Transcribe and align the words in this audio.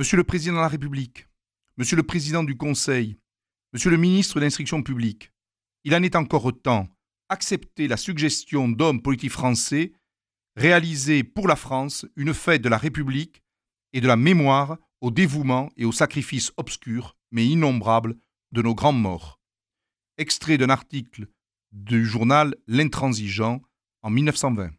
Monsieur 0.00 0.16
le 0.16 0.24
Président 0.24 0.54
de 0.54 0.60
la 0.60 0.68
République, 0.68 1.28
Monsieur 1.76 1.94
le 1.94 2.02
Président 2.02 2.42
du 2.42 2.56
Conseil, 2.56 3.18
Monsieur 3.74 3.90
le 3.90 3.98
Ministre 3.98 4.36
de 4.36 4.40
l'Instruction 4.40 4.82
publique, 4.82 5.30
il 5.84 5.94
en 5.94 6.02
est 6.02 6.16
encore 6.16 6.58
temps. 6.58 6.88
Acceptez 7.28 7.86
la 7.86 7.98
suggestion 7.98 8.70
d'hommes 8.70 9.02
politiques 9.02 9.30
français, 9.30 9.92
réaliser 10.56 11.22
pour 11.22 11.48
la 11.48 11.54
France 11.54 12.06
une 12.16 12.32
fête 12.32 12.62
de 12.62 12.70
la 12.70 12.78
République 12.78 13.42
et 13.92 14.00
de 14.00 14.08
la 14.08 14.16
mémoire 14.16 14.78
au 15.02 15.10
dévouement 15.10 15.68
et 15.76 15.84
au 15.84 15.92
sacrifice 15.92 16.50
obscur, 16.56 17.14
mais 17.30 17.44
innombrable, 17.44 18.16
de 18.52 18.62
nos 18.62 18.74
grands 18.74 18.94
morts. 18.94 19.38
Extrait 20.16 20.56
d'un 20.56 20.70
article 20.70 21.26
du 21.72 22.06
journal 22.06 22.54
L'Intransigeant 22.66 23.60
en 24.00 24.08
1920. 24.08 24.70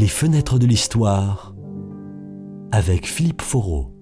Les 0.00 0.06
fenêtres 0.06 0.60
de 0.60 0.66
l'histoire 0.66 1.56
avec 2.70 3.04
Philippe 3.04 3.42
Foreau. 3.42 3.92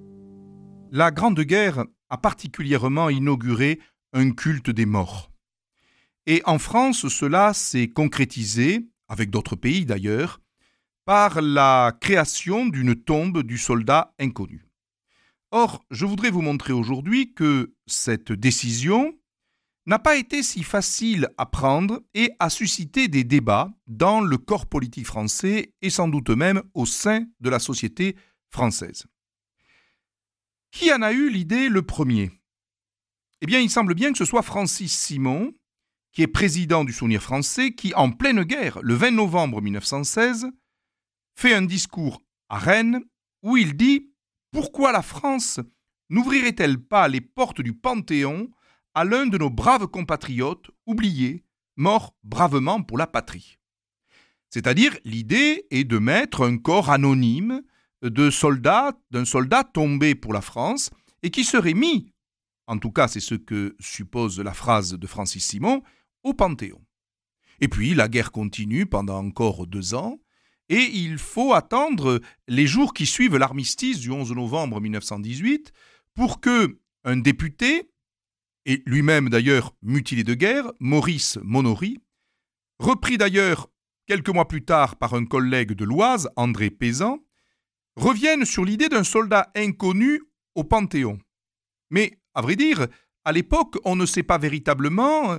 La 0.92 1.10
Grande 1.10 1.40
Guerre 1.40 1.86
a 2.10 2.18
particulièrement 2.18 3.08
inauguré 3.08 3.80
un 4.12 4.30
culte 4.32 4.68
des 4.68 4.84
morts. 4.84 5.32
Et 6.26 6.42
en 6.44 6.58
France, 6.58 7.08
cela 7.08 7.54
s'est 7.54 7.88
concrétisé, 7.88 8.86
avec 9.08 9.30
d'autres 9.30 9.56
pays 9.56 9.86
d'ailleurs, 9.86 10.42
par 11.06 11.40
la 11.40 11.96
création 11.98 12.66
d'une 12.66 12.94
tombe 12.94 13.42
du 13.42 13.56
soldat 13.56 14.12
inconnu. 14.18 14.68
Or, 15.50 15.82
je 15.90 16.04
voudrais 16.04 16.30
vous 16.30 16.42
montrer 16.42 16.74
aujourd'hui 16.74 17.32
que 17.32 17.72
cette 17.86 18.32
décision 18.32 19.14
n'a 19.86 19.98
pas 20.00 20.16
été 20.16 20.42
si 20.42 20.62
facile 20.64 21.28
à 21.38 21.46
prendre 21.46 22.02
et 22.14 22.32
a 22.40 22.50
suscité 22.50 23.08
des 23.08 23.24
débats 23.24 23.72
dans 23.86 24.20
le 24.20 24.36
corps 24.36 24.66
politique 24.66 25.06
français 25.06 25.72
et 25.80 25.90
sans 25.90 26.08
doute 26.08 26.30
même 26.30 26.62
au 26.74 26.86
sein 26.86 27.24
de 27.40 27.50
la 27.50 27.60
société 27.60 28.16
française. 28.50 29.06
Qui 30.72 30.92
en 30.92 31.02
a 31.02 31.12
eu 31.12 31.30
l'idée 31.30 31.68
le 31.68 31.82
premier? 31.82 32.32
Eh 33.40 33.46
bien, 33.46 33.60
il 33.60 33.70
semble 33.70 33.94
bien 33.94 34.12
que 34.12 34.18
ce 34.18 34.24
soit 34.24 34.42
Francis 34.42 34.92
Simon, 34.92 35.52
qui 36.12 36.22
est 36.22 36.26
président 36.26 36.84
du 36.84 36.92
Souvenir 36.92 37.22
français, 37.22 37.72
qui, 37.72 37.94
en 37.94 38.10
pleine 38.10 38.42
guerre, 38.42 38.80
le 38.82 38.94
20 38.94 39.12
novembre 39.12 39.60
1916, 39.62 40.46
fait 41.34 41.54
un 41.54 41.62
discours 41.62 42.22
à 42.48 42.58
Rennes 42.58 43.00
où 43.42 43.56
il 43.56 43.76
dit 43.76 44.10
Pourquoi 44.50 44.90
la 44.90 45.02
France 45.02 45.60
n'ouvrirait-elle 46.08 46.78
pas 46.78 47.08
les 47.08 47.20
portes 47.20 47.60
du 47.60 47.72
Panthéon 47.72 48.48
à 48.96 49.04
l'un 49.04 49.26
de 49.26 49.36
nos 49.36 49.50
braves 49.50 49.88
compatriotes 49.88 50.70
oubliés, 50.86 51.44
morts 51.76 52.16
bravement 52.24 52.82
pour 52.82 52.96
la 52.96 53.06
patrie 53.06 53.58
C'est-à-dire, 54.48 54.96
l'idée 55.04 55.66
est 55.70 55.84
de 55.84 55.98
mettre 55.98 56.46
un 56.46 56.56
corps 56.56 56.88
anonyme 56.88 57.60
de 58.00 58.30
soldats, 58.30 58.98
d'un 59.10 59.26
soldat 59.26 59.64
tombé 59.64 60.14
pour 60.14 60.32
la 60.32 60.40
France 60.40 60.88
et 61.22 61.30
qui 61.30 61.44
serait 61.44 61.74
mis, 61.74 62.10
en 62.66 62.78
tout 62.78 62.90
cas 62.90 63.06
c'est 63.06 63.20
ce 63.20 63.34
que 63.34 63.76
suppose 63.80 64.40
la 64.40 64.54
phrase 64.54 64.94
de 64.94 65.06
Francis 65.06 65.44
Simon, 65.44 65.82
au 66.22 66.32
Panthéon. 66.32 66.80
Et 67.60 67.68
puis 67.68 67.92
la 67.92 68.08
guerre 68.08 68.32
continue 68.32 68.86
pendant 68.86 69.18
encore 69.18 69.66
deux 69.66 69.92
ans, 69.92 70.18
et 70.70 70.84
il 70.84 71.18
faut 71.18 71.52
attendre 71.52 72.22
les 72.48 72.66
jours 72.66 72.94
qui 72.94 73.04
suivent 73.04 73.36
l'armistice 73.36 74.00
du 74.00 74.10
11 74.10 74.32
novembre 74.32 74.80
1918 74.80 75.70
pour 76.14 76.40
que 76.40 76.78
un 77.04 77.18
député, 77.18 77.90
et 78.66 78.82
lui-même 78.84 79.30
d'ailleurs 79.30 79.74
mutilé 79.80 80.24
de 80.24 80.34
guerre, 80.34 80.70
Maurice 80.80 81.38
Monory, 81.42 81.98
repris 82.78 83.16
d'ailleurs 83.16 83.70
quelques 84.06 84.28
mois 84.28 84.48
plus 84.48 84.64
tard 84.64 84.96
par 84.96 85.14
un 85.14 85.24
collègue 85.24 85.72
de 85.72 85.84
l'Oise, 85.84 86.28
André 86.36 86.70
Pézan, 86.70 87.20
revienne 87.96 88.44
sur 88.44 88.64
l'idée 88.64 88.88
d'un 88.88 89.04
soldat 89.04 89.50
inconnu 89.56 90.20
au 90.54 90.64
Panthéon. 90.64 91.18
Mais, 91.90 92.18
à 92.34 92.42
vrai 92.42 92.56
dire, 92.56 92.86
à 93.24 93.32
l'époque, 93.32 93.76
on 93.84 93.96
ne 93.96 94.04
sait 94.04 94.22
pas 94.22 94.38
véritablement 94.38 95.38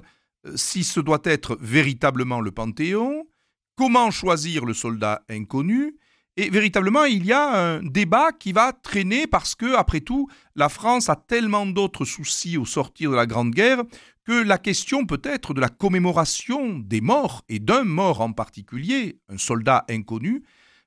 si 0.55 0.83
ce 0.83 0.99
doit 0.99 1.21
être 1.25 1.57
véritablement 1.61 2.41
le 2.41 2.51
Panthéon, 2.51 3.27
comment 3.75 4.09
choisir 4.09 4.65
le 4.65 4.73
soldat 4.73 5.23
inconnu, 5.29 5.97
et 6.37 6.51
véritablement, 6.51 7.05
il 7.05 7.25
y 7.25 7.33
a 7.33 7.49
un 7.49 7.83
débat 7.83 8.31
qui 8.31 8.53
va 8.53 8.71
traîner 8.71 9.25
parce 9.25 9.55
que, 9.55 9.75
après 9.75 10.01
tout, 10.01 10.29
la 10.55 10.69
France 10.69 11.09
a 11.09 11.15
tellement 11.15 11.65
d'autres 11.65 12.05
soucis 12.05 12.57
au 12.57 12.65
sortir 12.65 13.09
de 13.09 13.15
la 13.15 13.25
Grande 13.25 13.51
Guerre 13.51 13.83
que 14.23 14.43
la 14.43 14.59
question 14.59 15.07
peut-être 15.07 15.55
de 15.55 15.61
la 15.61 15.69
commémoration 15.69 16.77
des 16.77 17.01
morts, 17.01 17.43
et 17.49 17.59
d'un 17.59 17.83
mort 17.83 18.21
en 18.21 18.33
particulier, 18.33 19.19
un 19.29 19.37
soldat 19.39 19.85
inconnu, 19.89 20.43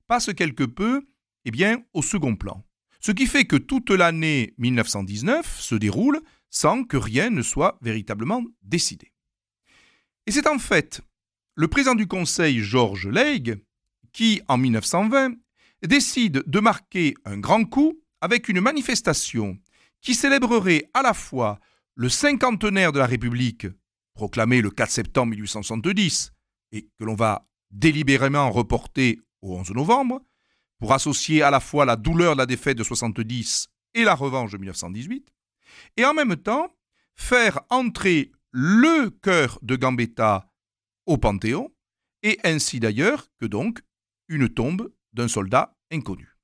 passe 0.07 0.33
quelque 0.35 0.65
peu 0.65 1.03
eh 1.45 1.51
bien, 1.51 1.83
au 1.95 2.03
second 2.03 2.37
plan. 2.37 2.63
Ce 3.01 3.11
qui 3.11 3.27
fait 3.27 3.45
que 3.45 3.57
toute 3.57 3.91
l'année 3.91 4.55
1919 4.59 5.59
se 5.59 5.75
déroule 5.75 6.21
sans 6.51 6.85
que 6.85 6.97
rien 6.97 7.31
ne 7.31 7.43
soit 7.43 7.79
véritablement 7.81 8.45
décidé. 8.63 9.13
Et 10.27 10.33
c'est 10.33 10.47
en 10.47 10.59
fait 10.59 11.01
le 11.57 11.67
président 11.67 11.95
du 11.95 12.07
Conseil, 12.07 12.61
Georges 12.61 13.09
Leigh, 13.09 13.57
qui, 14.13 14.43
en 14.49 14.59
1920, 14.59 15.35
décide 15.87 16.43
de 16.47 16.61
marquer 16.61 17.15
un 17.25 17.39
grand 17.39 17.65
coup 17.65 18.01
avec 18.21 18.49
une 18.49 18.61
manifestation 18.61 19.59
qui 20.01 20.15
célébrerait 20.15 20.91
à 20.95 21.03
la 21.03 21.15
fois 21.15 21.59
le 21.95 22.09
cinquantenaire 22.09 22.93
de 22.93 22.99
la 22.99 23.07
République, 23.07 23.67
proclamé 24.15 24.61
le 24.61 24.71
4 24.71 24.91
septembre 24.91 25.31
1870, 25.31 26.33
et 26.73 26.89
que 26.99 27.05
l'on 27.05 27.15
va 27.15 27.47
délibérément 27.71 28.51
reporter 28.51 29.21
au 29.43 29.57
11 29.57 29.71
novembre, 29.73 30.21
pour 30.79 30.93
associer 30.93 31.43
à 31.43 31.51
la 31.51 31.61
fois 31.61 31.85
la 31.85 31.97
douleur 31.97 32.35
de 32.35 32.39
la 32.39 32.47
défaite 32.47 32.79
de 32.79 32.83
70 32.83 33.69
et 33.95 34.05
la 34.05 34.15
revanche 34.15 34.53
de 34.53 34.59
1918, 34.59 35.29
et 35.97 36.05
en 36.05 36.15
même 36.15 36.37
temps 36.37 36.75
faire 37.15 37.61
entrer 37.69 38.33
le 38.51 39.11
cœur 39.11 39.59
de 39.63 39.77
Gambetta 39.77 40.51
au 41.07 41.19
Panthéon, 41.19 41.71
et 42.23 42.39
ainsi 42.45 42.81
d'ailleurs 42.81 43.29
que 43.39 43.47
donc 43.47 43.81
une 44.31 44.49
tombe 44.49 44.91
d'un 45.13 45.29
soldat 45.29 45.77
inconnu. 45.93 46.39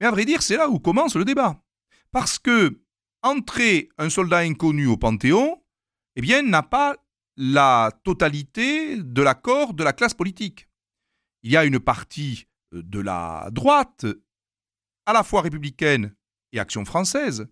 Mais 0.00 0.06
à 0.06 0.10
vrai 0.10 0.24
dire, 0.24 0.40
c'est 0.40 0.56
là 0.56 0.70
où 0.70 0.78
commence 0.78 1.16
le 1.16 1.26
débat. 1.26 1.62
Parce 2.10 2.38
que 2.38 2.80
entrer 3.22 3.90
un 3.98 4.08
soldat 4.08 4.38
inconnu 4.38 4.86
au 4.86 4.96
Panthéon, 4.96 5.62
eh 6.16 6.22
bien, 6.22 6.42
n'a 6.42 6.62
pas 6.62 6.96
la 7.36 7.92
totalité 8.04 8.96
de 8.96 9.22
l'accord 9.22 9.74
de 9.74 9.84
la 9.84 9.92
classe 9.92 10.14
politique. 10.14 10.68
Il 11.42 11.50
y 11.50 11.56
a 11.56 11.64
une 11.64 11.80
partie 11.80 12.46
de 12.72 13.00
la 13.00 13.48
droite, 13.52 14.06
à 15.06 15.12
la 15.12 15.22
fois 15.22 15.42
républicaine 15.42 16.14
et 16.52 16.60
action 16.60 16.84
française, 16.84 17.48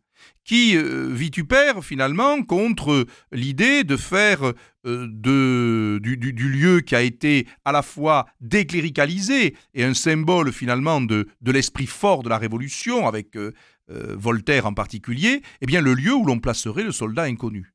qui 0.49 0.79
euh, 0.79 1.09
vitupère 1.11 1.85
finalement 1.85 2.43
contre 2.43 3.07
l'idée 3.33 3.85
de 3.85 3.99
faire 3.99 4.55
euh, 4.87 5.07
du, 5.07 6.33
lieu 6.33 6.81
qui 6.81 6.95
a 6.95 7.03
été 7.03 7.47
à 7.67 7.73
la 7.73 7.83
fois 7.83 8.25
décléricalisé 8.41 9.55
et 9.75 9.85
un 9.85 9.93
symbole 9.93 10.51
finalement 10.51 11.03
de, 11.03 11.27
l'esprit 11.45 11.87
fort 11.87 12.23
de 12.23 12.31
la 12.31 12.39
Révolution, 12.39 13.07
avec 13.07 13.37
euh, 13.37 13.53
Voltaire 13.89 14.65
en 14.65 14.73
particulier, 14.73 15.43
eh 15.61 15.67
bien 15.67 15.83
le 15.83 15.93
lieu 15.93 16.15
où 16.15 16.25
l'on 16.25 16.39
placerait 16.39 16.83
le 16.83 16.93
soldat 16.93 17.25
inconnu. 17.25 17.75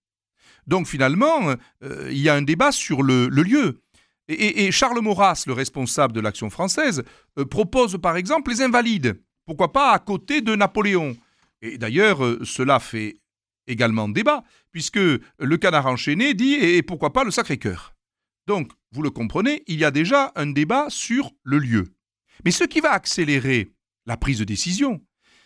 Donc 0.66 0.88
finalement, 0.88 1.54
il 1.82 2.18
y 2.18 2.30
a 2.30 2.36
un 2.36 2.42
débat 2.42 2.72
sur 2.72 3.04
le, 3.04 3.28
lieu. 3.28 3.82
Et, 4.30 4.66
et, 4.66 4.72
Charles 4.72 5.02
Maurras, 5.02 5.44
le 5.46 5.54
responsable 5.54 6.14
de 6.14 6.22
l'action 6.22 6.50
française, 6.50 7.04
propose 7.50 8.00
par 8.02 8.16
exemple 8.16 8.52
les 8.52 8.62
invalides. 8.62 9.20
Pourquoi 9.46 9.74
pas 9.74 9.92
à 9.92 10.00
côté 10.00 10.42
de 10.42 10.56
Napoléon 10.56 11.18
et 11.64 11.78
d'ailleurs, 11.78 12.24
euh, 12.24 12.44
cela 12.44 12.80
fait 12.80 13.22
également 13.68 14.10
débat, 14.10 14.44
puisque 14.72 14.98
le 14.98 15.58
canard 15.58 15.88
enchaîné 15.88 16.34
dit 16.34 16.56
et 16.56 16.84
pourquoi 16.84 17.14
pas 17.14 17.24
le 17.24 17.32
Sacré-Cœur. 17.32 17.96
Donc, 18.48 18.74
vous 18.92 19.02
le 19.02 19.10
comprenez, 19.10 19.64
il 19.68 19.80
y 19.80 19.86
a 19.86 19.92
déjà 19.92 20.34
un 20.36 20.48
débat 20.48 20.88
sur 20.90 21.32
le 21.44 21.60
lieu. 21.60 21.96
Mais 22.44 22.52
ce 22.52 22.66
qui 22.66 22.82
va 22.82 22.92
accélérer 22.92 23.72
la 24.06 24.18
prise 24.18 24.40
de 24.40 24.44
décision, 24.44 25.02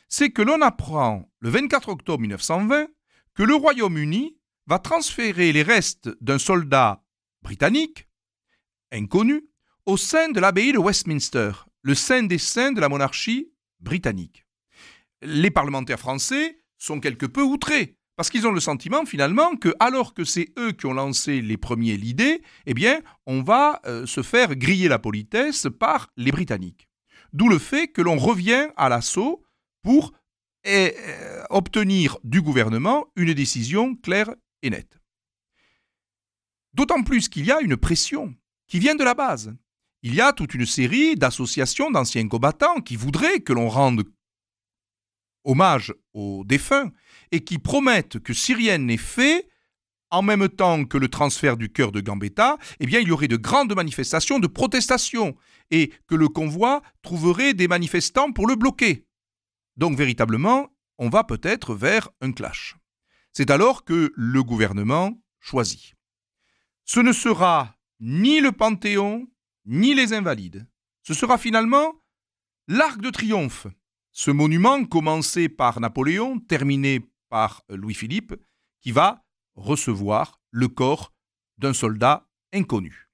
c'est 0.09 0.31
que 0.31 0.42
l'on 0.42 0.62
apprend 0.63 1.30
le 1.39 1.51
24 1.51 1.89
octobre 1.89 2.21
1920 2.21 2.88
que 3.36 3.44
le 3.44 3.53
Royaume-Uni 3.53 4.36
va 4.65 4.80
transférer 4.80 5.53
les 5.53 5.62
restes 5.62 6.09
d'un 6.19 6.39
soldat 6.39 7.03
britannique, 7.44 8.07
inconnu, 8.92 9.44
au 9.86 9.97
sein 9.97 10.30
de 10.31 10.39
l'abbaye 10.39 10.74
de 10.74 10.80
Westminster, 10.80 11.51
le 11.83 11.94
saint 11.94 12.24
des 12.24 12.39
saints 12.39 12.71
de 12.71 12.81
la 12.81 12.89
monarchie 12.89 13.51
britannique 13.80 14.46
les 15.22 15.52
parlementaires 15.52 16.00
français 16.00 16.62
sont 16.78 17.00
quelque 17.00 17.25
peu 17.25 17.42
outrés. 17.42 17.98
Parce 18.16 18.31
qu'ils 18.31 18.48
ont 18.48 18.52
le 18.52 18.60
sentiment 18.60 19.06
finalement 19.06 19.56
que, 19.56 19.74
alors 19.80 20.16
que 20.16 20.24
c'est 20.24 20.50
eux 20.58 20.72
qui 20.72 20.88
ont 20.88 20.94
lancé 20.94 21.40
les 21.40 21.58
premiers 21.58 21.98
l'idée, 21.98 22.42
eh 22.66 22.74
bien, 22.74 23.02
on 23.28 23.44
va 23.44 23.80
euh, 23.86 24.08
se 24.08 24.24
faire 24.24 24.56
griller 24.56 24.88
la 24.88 24.98
politesse 24.98 25.68
par 25.80 26.10
les 26.18 26.31
Britanniques. 26.31 26.88
D'où 27.31 27.48
le 27.48 27.60
fait 27.60 27.88
que 27.88 28.02
l'on 28.02 28.18
revient 28.18 28.69
à 28.75 28.90
l'assaut 28.90 29.44
pour 29.84 30.14
eh, 30.64 30.96
euh, 30.98 31.44
obtenir 31.52 32.18
du 32.24 32.42
gouvernement 32.42 33.06
une 33.16 33.34
décision 33.34 33.96
claire 33.96 34.34
et 34.64 34.72
nette. 34.72 35.00
D'autant 36.74 37.04
plus 37.04 37.30
qu'il 37.30 37.46
y 37.46 37.52
a 37.52 37.62
une 37.62 37.78
pression. 37.78 38.36
qui 38.68 38.80
vient 38.80 38.96
de 38.96 39.04
la 39.04 39.14
base. 39.14 39.56
Il 40.04 40.14
y 40.14 40.19
a 40.19 40.34
toute 40.34 40.54
une 40.54 40.66
série 40.66 41.16
d'associations 41.16 41.90
d'anciens 41.90 42.28
combattants 42.28 42.81
qui 42.81 42.98
voudraient 42.98 43.40
que 43.40 43.54
l'on 43.54 43.69
rende 43.69 44.04
hommage 45.47 45.94
aux 46.13 46.44
défunts 46.45 46.91
et 47.31 47.44
qui 47.44 47.57
promettent 47.57 48.19
que 48.19 48.33
si 48.33 48.53
rien 48.53 48.77
n'est 48.77 48.97
fait, 48.97 49.49
en 50.11 50.21
même 50.21 50.47
temps 50.47 50.85
que 50.85 50.97
le 50.97 51.09
transfert 51.09 51.57
du 51.57 51.69
cœur 51.69 51.91
de 51.91 52.01
Gambetta, 52.01 52.57
eh 52.79 52.85
il 52.85 53.07
y 53.07 53.11
aurait 53.11 53.27
de 53.27 53.35
grandes 53.35 53.75
manifestations 53.75 54.39
de 54.39 54.47
protestation 54.47 55.35
et 55.71 55.91
que 56.07 56.15
le 56.15 56.29
convoi 56.29 56.81
trouverait 57.01 57.53
des 57.53 57.67
manifestants 57.67 58.31
pour 58.31 58.47
le 58.47 58.55
bloquer. 58.55 59.05
Donc, 59.75 59.97
véritablement, 59.97 60.69
on 60.97 61.09
va 61.09 61.23
peut-être 61.23 61.75
vers 61.75 62.09
un 62.21 62.31
clash. 62.31 62.75
C'est 63.33 63.51
alors 63.51 63.83
que 63.83 64.11
le 64.15 64.44
gouvernement 64.44 65.11
choisit. 65.39 65.94
Ce 66.85 66.99
ne 66.99 67.11
sera 67.11 67.75
ni 67.99 68.39
le 68.39 68.51
Panthéon, 68.51 69.27
ni 69.65 69.94
les 69.94 70.13
Invalides. 70.13 70.67
Ce 71.03 71.13
sera 71.13 71.38
finalement 71.38 71.94
l'Arc 72.67 73.01
de 73.01 73.09
Triomphe, 73.09 73.67
ce 74.18 74.31
monument 74.31 74.84
commencé 74.84 75.48
par 75.48 75.80
Napoléon, 75.80 76.40
terminé 76.40 77.08
par 77.30 77.62
Louis-Philippe, 77.69 78.34
qui 78.81 78.92
va 78.92 79.24
recevoir 79.54 80.42
le 80.50 80.68
corps 80.69 81.14
d'un 81.60 81.74
soldat 81.74 82.28
inconnu. 82.52 83.06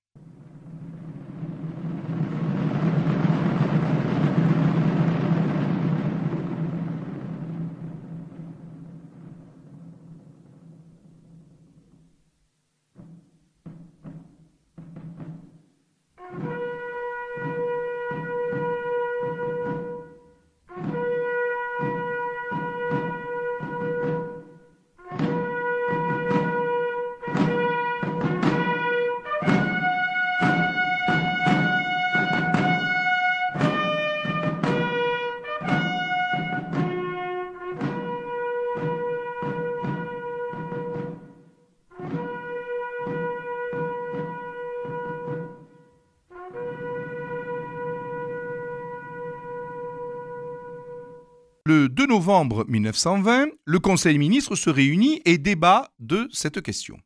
Le 51.65 51.87
2 51.87 52.07
novembre 52.07 52.65
1920, 52.67 53.47
le 53.63 53.79
Conseil 53.79 54.15
des 54.15 54.19
ministres 54.19 54.57
se 54.57 54.69
réunit 54.69 55.21
et 55.23 55.37
débat 55.37 55.93
de 55.97 56.27
cette 56.33 56.61
question. 56.61 56.99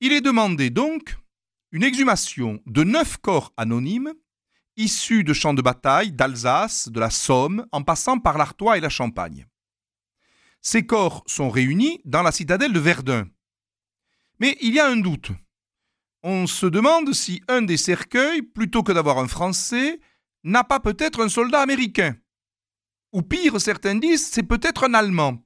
Il 0.00 0.10
est 0.10 0.20
demandé 0.20 0.68
donc 0.70 1.16
une 1.70 1.84
exhumation 1.84 2.60
de 2.66 2.82
neuf 2.82 3.18
corps 3.18 3.52
anonymes 3.56 4.14
issus 4.76 5.22
de 5.22 5.32
champs 5.32 5.54
de 5.54 5.62
bataille 5.62 6.10
d'Alsace, 6.10 6.88
de 6.88 6.98
la 6.98 7.10
Somme, 7.10 7.64
en 7.70 7.84
passant 7.84 8.18
par 8.18 8.36
l'Artois 8.36 8.78
et 8.78 8.80
la 8.80 8.88
Champagne. 8.88 9.46
Ces 10.60 10.84
corps 10.84 11.22
sont 11.26 11.48
réunis 11.48 12.00
dans 12.04 12.24
la 12.24 12.32
citadelle 12.32 12.72
de 12.72 12.80
Verdun. 12.80 13.28
Mais 14.40 14.56
il 14.60 14.74
y 14.74 14.80
a 14.80 14.88
un 14.88 14.96
doute. 14.96 15.30
On 16.24 16.48
se 16.48 16.66
demande 16.66 17.12
si 17.12 17.40
un 17.46 17.62
des 17.62 17.76
cercueils, 17.76 18.42
plutôt 18.42 18.82
que 18.82 18.90
d'avoir 18.90 19.18
un 19.18 19.28
Français, 19.28 20.00
n'a 20.42 20.64
pas 20.64 20.80
peut-être 20.80 21.22
un 21.22 21.28
soldat 21.28 21.60
américain. 21.60 22.16
Ou 23.12 23.22
pire, 23.22 23.60
certains 23.60 23.94
disent, 23.94 24.26
c'est 24.26 24.42
peut-être 24.42 24.84
un 24.84 24.94
Allemand. 24.94 25.44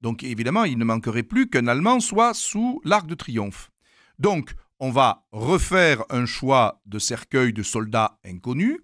Donc 0.00 0.22
évidemment, 0.22 0.64
il 0.64 0.78
ne 0.78 0.84
manquerait 0.84 1.22
plus 1.22 1.48
qu'un 1.48 1.66
Allemand 1.66 2.00
soit 2.00 2.34
sous 2.34 2.80
l'arc 2.84 3.06
de 3.06 3.14
triomphe. 3.14 3.70
Donc, 4.18 4.54
on 4.80 4.90
va 4.90 5.26
refaire 5.32 6.04
un 6.10 6.26
choix 6.26 6.82
de 6.86 6.98
cercueil 6.98 7.52
de 7.52 7.62
soldats 7.62 8.18
inconnus, 8.24 8.78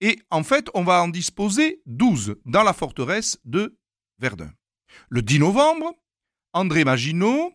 et 0.00 0.18
en 0.30 0.42
fait, 0.42 0.68
on 0.74 0.82
va 0.82 1.02
en 1.02 1.08
disposer 1.08 1.80
12 1.86 2.36
dans 2.44 2.62
la 2.62 2.72
forteresse 2.72 3.38
de 3.44 3.78
Verdun. 4.18 4.52
Le 5.08 5.22
10 5.22 5.38
novembre, 5.38 5.94
André 6.52 6.84
Maginot, 6.84 7.52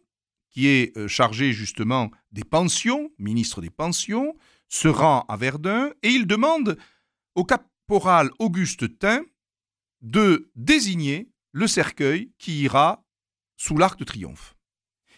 qui 0.50 0.68
est 0.68 0.98
euh, 0.98 1.08
chargé 1.08 1.54
justement 1.54 2.10
des 2.32 2.44
pensions, 2.44 3.12
ministre 3.20 3.62
des 3.62 3.70
pensions, 3.70 4.36
se 4.70 4.88
rend 4.88 5.26
à 5.28 5.38
Verdun 5.38 5.92
et 6.04 6.10
il 6.10 6.26
demande 6.26 6.78
au 7.36 7.44
caporal 7.44 8.32
Auguste 8.40 8.98
Tain 8.98 9.24
de 10.02 10.52
désigner 10.56 11.30
le 11.52 11.68
cercueil 11.68 12.32
qui 12.38 12.62
ira 12.62 13.04
sous 13.56 13.78
l'arc 13.78 14.00
de 14.00 14.04
triomphe. 14.04 14.56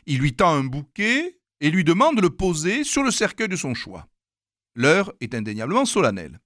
Il 0.06 0.20
lui 0.20 0.36
tend 0.36 0.54
un 0.54 0.64
bouquet 0.64 1.40
et 1.60 1.70
lui 1.70 1.84
demande 1.84 2.18
de 2.18 2.22
le 2.22 2.30
poser 2.30 2.84
sur 2.84 3.04
le 3.04 3.12
cercueil 3.12 3.50
de 3.50 3.56
son 3.56 3.74
choix. 3.74 4.08
L'heure 4.76 5.12
est 5.20 5.36
indéniablement 5.36 5.86
solennelle. 5.86 6.40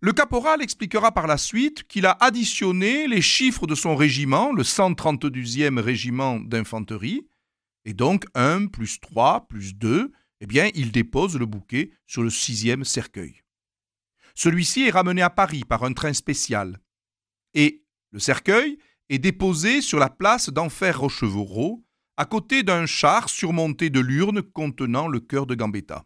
Le 0.00 0.12
caporal 0.12 0.62
expliquera 0.62 1.12
par 1.12 1.26
la 1.26 1.38
suite 1.38 1.84
qu'il 1.84 2.06
a 2.06 2.16
additionné 2.20 3.06
les 3.06 3.22
chiffres 3.22 3.66
de 3.66 3.74
son 3.74 3.94
régiment, 3.94 4.52
le 4.52 4.62
132e 4.62 5.78
régiment 5.78 6.40
d'infanterie, 6.40 7.28
et 7.84 7.94
donc 7.94 8.24
1 8.34 8.66
plus 8.66 9.00
3 9.00 9.46
plus 9.48 9.74
2, 9.74 10.12
eh 10.40 10.46
bien, 10.46 10.70
il 10.74 10.90
dépose 10.90 11.38
le 11.38 11.46
bouquet 11.46 11.92
sur 12.06 12.22
le 12.22 12.30
sixième 12.30 12.84
cercueil. 12.84 13.42
Celui-ci 14.34 14.86
est 14.86 14.90
ramené 14.90 15.22
à 15.22 15.30
Paris 15.30 15.62
par 15.68 15.84
un 15.84 15.92
train 15.92 16.12
spécial 16.12 16.80
et 17.54 17.84
le 18.10 18.18
cercueil 18.18 18.78
est 19.08 19.18
déposé 19.18 19.80
sur 19.80 19.98
la 19.98 20.10
place 20.10 20.50
d'Enfer 20.50 21.00
Rochevaureau, 21.00 21.84
à 22.16 22.24
côté 22.24 22.62
d'un 22.62 22.86
char 22.86 23.28
surmonté 23.28 23.90
de 23.90 24.00
l'urne 24.00 24.42
contenant 24.42 25.08
le 25.08 25.20
cœur 25.20 25.46
de 25.46 25.54
Gambetta. 25.54 26.04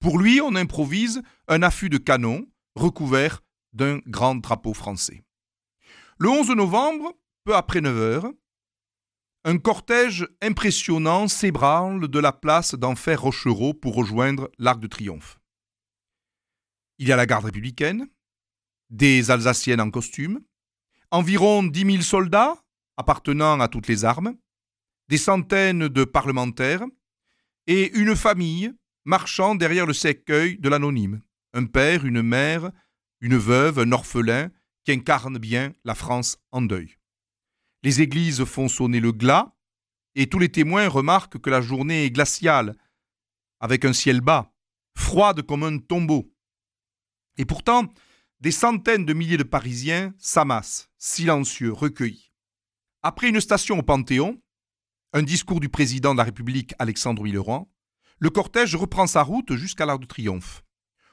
Pour 0.00 0.18
lui, 0.18 0.40
on 0.40 0.54
improvise 0.54 1.22
un 1.48 1.62
affût 1.62 1.88
de 1.88 1.98
canon 1.98 2.46
recouvert 2.74 3.42
d'un 3.72 3.98
grand 4.06 4.34
drapeau 4.34 4.74
français. 4.74 5.22
Le 6.18 6.28
11 6.28 6.50
novembre, 6.50 7.14
peu 7.44 7.54
après 7.54 7.80
9 7.80 7.96
heures, 7.96 8.32
un 9.44 9.58
cortège 9.58 10.26
impressionnant 10.42 11.28
s'ébranle 11.28 12.08
de 12.08 12.18
la 12.18 12.32
place 12.32 12.74
d'Enfer 12.74 13.22
Rochereau 13.22 13.74
pour 13.74 13.94
rejoindre 13.94 14.50
l'Arc 14.58 14.80
de 14.80 14.88
Triomphe. 14.88 15.38
Il 16.98 17.06
y 17.06 17.12
a 17.12 17.16
la 17.16 17.26
garde 17.26 17.44
républicaine, 17.44 18.08
des 18.90 19.30
Alsaciennes 19.30 19.80
en 19.80 19.90
costume, 19.90 20.40
environ 21.10 21.62
10 21.62 21.90
000 21.92 22.02
soldats 22.02 22.62
appartenant 22.96 23.60
à 23.60 23.68
toutes 23.68 23.88
les 23.88 24.04
armes, 24.04 24.36
des 25.08 25.18
centaines 25.18 25.88
de 25.88 26.04
parlementaires 26.04 26.84
et 27.66 27.96
une 27.96 28.16
famille 28.16 28.72
marchant 29.04 29.54
derrière 29.54 29.86
le 29.86 29.92
cercueil 29.92 30.58
de 30.58 30.68
l'anonyme, 30.68 31.22
un 31.52 31.66
père, 31.66 32.04
une 32.04 32.22
mère, 32.22 32.70
une 33.20 33.36
veuve, 33.36 33.78
un 33.78 33.92
orphelin 33.92 34.50
qui 34.84 34.92
incarne 34.92 35.38
bien 35.38 35.72
la 35.84 35.94
France 35.94 36.38
en 36.52 36.62
deuil. 36.62 36.96
Les 37.82 38.00
églises 38.02 38.44
font 38.44 38.68
sonner 38.68 39.00
le 39.00 39.12
glas 39.12 39.54
et 40.14 40.28
tous 40.28 40.38
les 40.38 40.48
témoins 40.48 40.88
remarquent 40.88 41.38
que 41.38 41.50
la 41.50 41.60
journée 41.60 42.04
est 42.04 42.10
glaciale, 42.10 42.76
avec 43.60 43.84
un 43.84 43.92
ciel 43.92 44.20
bas, 44.20 44.52
froide 44.96 45.42
comme 45.42 45.62
un 45.62 45.78
tombeau. 45.78 46.32
Et 47.36 47.44
pourtant, 47.44 47.92
des 48.40 48.50
centaines 48.50 49.06
de 49.06 49.14
milliers 49.14 49.38
de 49.38 49.42
Parisiens 49.42 50.14
s'amassent, 50.18 50.90
silencieux, 50.98 51.72
recueillis. 51.72 52.32
Après 53.02 53.28
une 53.28 53.40
station 53.40 53.78
au 53.78 53.82
Panthéon, 53.82 54.40
un 55.12 55.22
discours 55.22 55.60
du 55.60 55.68
président 55.68 56.12
de 56.12 56.18
la 56.18 56.24
République 56.24 56.74
Alexandre 56.78 57.22
Villeroy, 57.22 57.66
le 58.18 58.30
cortège 58.30 58.76
reprend 58.76 59.06
sa 59.06 59.22
route 59.22 59.54
jusqu'à 59.54 59.86
l'Arc 59.86 60.00
de 60.00 60.06
Triomphe, 60.06 60.62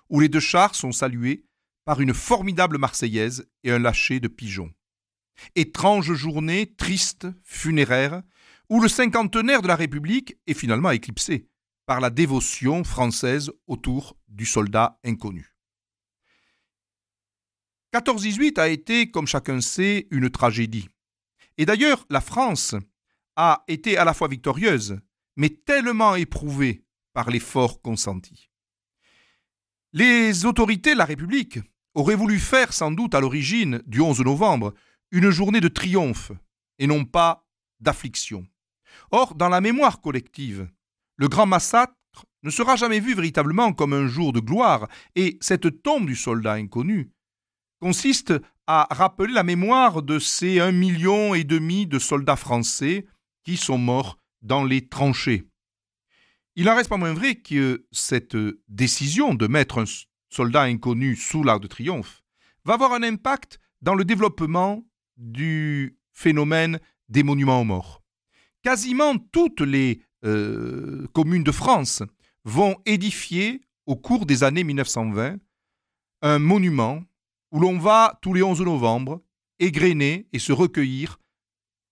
où 0.10 0.20
les 0.20 0.30
deux 0.30 0.40
chars 0.40 0.76
sont 0.76 0.92
salués 0.92 1.46
par 1.86 2.02
une 2.02 2.14
formidable 2.14 2.78
Marseillaise 2.78 3.48
et 3.64 3.72
un 3.72 3.80
lâcher 3.80 4.20
de 4.20 4.28
pigeons. 4.28 4.72
Étrange 5.56 6.14
journée, 6.14 6.74
triste, 6.76 7.28
funéraire, 7.44 8.22
où 8.70 8.82
le 8.82 8.88
cinquantenaire 8.88 9.62
de 9.62 9.68
la 9.68 9.76
République 9.76 10.38
est 10.48 10.54
finalement 10.54 10.92
éclipsé 10.92 11.48
par 11.86 12.00
la 12.00 12.10
dévotion 12.10 12.84
française 12.84 13.52
autour 13.68 14.18
du 14.28 14.46
soldat 14.46 15.00
inconnu. 15.04 15.53
14-18 17.94 18.60
a 18.60 18.70
été, 18.70 19.12
comme 19.12 19.28
chacun 19.28 19.62
sait, 19.62 20.08
une 20.10 20.32
tragédie. 20.32 20.90
Et 21.60 21.66
d'ailleurs, 21.66 22.06
la 22.10 22.22
France 22.22 22.76
a 23.36 23.64
été 23.68 23.98
à 23.98 24.04
la 24.04 24.16
fois 24.16 24.28
victorieuse, 24.28 24.98
mais 25.36 25.50
tellement 25.50 26.16
éprouvée 26.16 26.84
par 27.14 27.30
l'effort 27.30 27.82
consenti. 27.84 28.50
Les 29.92 30.46
autorités 30.46 30.94
de 30.94 30.98
la 30.98 31.06
République 31.06 31.60
auraient 31.94 32.16
voulu 32.16 32.40
faire 32.40 32.74
sans 32.74 32.90
doute 32.90 33.14
à 33.14 33.20
l'origine 33.20 33.84
du 33.86 34.02
11 34.02 34.22
novembre 34.22 34.74
une 35.12 35.30
journée 35.30 35.62
de 35.62 35.68
triomphe 35.68 36.32
et 36.80 36.88
non 36.88 37.06
pas 37.06 37.46
d'affliction. 37.80 38.48
Or, 39.12 39.36
dans 39.36 39.50
la 39.50 39.62
mémoire 39.62 40.02
collective, 40.02 40.68
le 41.18 41.28
grand 41.28 41.46
massacre 41.46 41.94
ne 42.42 42.50
sera 42.50 42.76
jamais 42.76 43.00
vu 43.00 43.14
véritablement 43.14 43.72
comme 43.72 43.94
un 43.94 44.08
jour 44.08 44.34
de 44.34 44.40
gloire, 44.40 44.88
et 45.16 45.38
cette 45.42 45.84
tombe 45.84 46.08
du 46.08 46.16
soldat 46.16 46.54
inconnu 46.54 47.12
consiste 47.84 48.34
à 48.66 48.88
rappeler 48.92 49.34
la 49.34 49.44
mémoire 49.44 50.04
de 50.04 50.18
ces 50.18 50.62
un 50.62 50.72
million 50.72 51.34
et 51.34 51.44
demi 51.44 51.86
de 51.86 52.00
soldats 52.00 52.38
français 52.38 53.06
qui 53.44 53.58
sont 53.58 53.78
morts 53.78 54.18
dans 54.42 54.64
les 54.64 54.88
tranchées. 54.88 55.50
Il 56.56 56.64
n'en 56.64 56.78
reste 56.78 56.88
pas 56.88 56.96
moins 56.96 57.12
vrai 57.12 57.36
que 57.36 57.86
cette 57.92 58.38
décision 58.70 59.34
de 59.34 59.48
mettre 59.48 59.80
un 59.80 59.84
soldat 60.30 60.62
inconnu 60.62 61.18
sous 61.18 61.44
l'Arc 61.44 61.62
de 61.62 61.68
Triomphe 61.68 62.24
va 62.64 62.76
avoir 62.76 62.94
un 62.94 63.04
impact 63.04 63.60
dans 63.82 63.96
le 63.96 64.06
développement 64.06 64.82
du 65.18 65.98
phénomène 66.14 66.80
des 67.10 67.24
monuments 67.24 67.60
aux 67.60 67.66
morts. 67.66 68.02
Quasiment 68.62 69.18
toutes 69.18 69.60
les 69.60 70.00
euh, 70.24 71.06
communes 71.12 71.44
de 71.44 71.52
France 71.52 72.02
vont 72.46 72.78
édifier 72.86 73.60
au 73.88 73.98
cours 73.98 74.26
des 74.26 74.46
années 74.46 74.64
1920 74.64 75.36
un 76.22 76.40
monument 76.40 77.04
où 77.54 77.60
l'on 77.60 77.78
va 77.78 78.20
tous 78.22 78.34
les 78.34 78.44
11 78.44 78.62
novembre 78.62 79.22
égrener 79.60 80.28
et 80.34 80.40
se 80.40 80.52
recueillir 80.52 81.20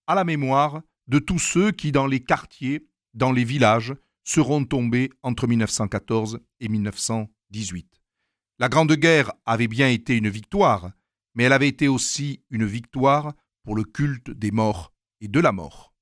à 0.07 0.15
la 0.15 0.23
mémoire 0.23 0.81
de 1.07 1.19
tous 1.19 1.39
ceux 1.39 1.71
qui, 1.71 1.91
dans 1.91 2.07
les 2.07 2.19
quartiers, 2.19 2.87
dans 3.13 3.31
les 3.31 3.43
villages, 3.43 3.93
seront 4.23 4.65
tombés 4.65 5.11
entre 5.21 5.47
1914 5.47 6.39
et 6.59 6.67
1918. 6.67 8.01
La 8.57 8.69
Grande 8.69 8.93
Guerre 8.93 9.31
avait 9.45 9.67
bien 9.67 9.89
été 9.89 10.17
une 10.17 10.29
victoire, 10.29 10.91
mais 11.35 11.43
elle 11.43 11.53
avait 11.53 11.67
été 11.67 11.87
aussi 11.87 12.43
une 12.49 12.65
victoire 12.65 13.33
pour 13.63 13.75
le 13.75 13.83
culte 13.83 14.31
des 14.31 14.51
morts 14.51 14.91
et 15.21 15.27
de 15.27 15.39
la 15.39 15.51
mort. 15.51 15.93